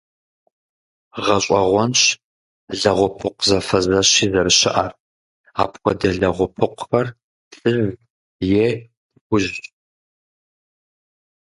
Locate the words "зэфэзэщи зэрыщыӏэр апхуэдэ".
3.47-6.09